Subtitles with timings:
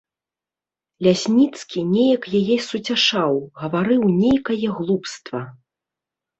[1.07, 5.47] Лясніцкі неяк яе суцяшаў, гаварыў нейкае глупства.